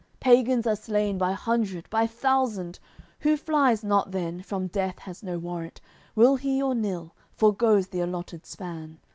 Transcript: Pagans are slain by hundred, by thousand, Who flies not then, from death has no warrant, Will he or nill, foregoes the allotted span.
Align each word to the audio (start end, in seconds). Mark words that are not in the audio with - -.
Pagans 0.19 0.65
are 0.65 0.75
slain 0.75 1.19
by 1.19 1.33
hundred, 1.33 1.87
by 1.91 2.07
thousand, 2.07 2.79
Who 3.19 3.37
flies 3.37 3.83
not 3.83 4.09
then, 4.09 4.41
from 4.41 4.65
death 4.65 4.97
has 4.97 5.21
no 5.21 5.37
warrant, 5.37 5.79
Will 6.15 6.37
he 6.37 6.59
or 6.59 6.73
nill, 6.73 7.13
foregoes 7.35 7.85
the 7.89 7.99
allotted 8.01 8.47
span. 8.47 8.97